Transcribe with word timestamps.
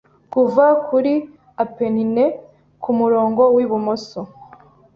Kuva 0.33 0.65
kuri 0.87 1.13
Apennines 1.63 2.37
kumurongo 2.83 3.43
wibumoso 3.55 4.19